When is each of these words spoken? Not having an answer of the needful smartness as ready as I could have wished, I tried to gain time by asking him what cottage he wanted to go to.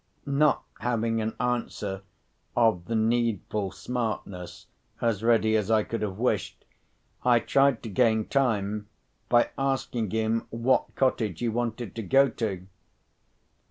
Not 0.25 0.63
having 0.79 1.21
an 1.21 1.35
answer 1.39 2.01
of 2.57 2.85
the 2.85 2.95
needful 2.95 3.69
smartness 3.69 4.65
as 4.99 5.21
ready 5.21 5.55
as 5.55 5.69
I 5.69 5.83
could 5.83 6.01
have 6.01 6.17
wished, 6.17 6.65
I 7.23 7.37
tried 7.39 7.83
to 7.83 7.89
gain 7.89 8.25
time 8.27 8.87
by 9.29 9.51
asking 9.59 10.09
him 10.09 10.47
what 10.49 10.95
cottage 10.95 11.39
he 11.41 11.49
wanted 11.49 11.93
to 11.93 12.01
go 12.01 12.29
to. 12.29 12.65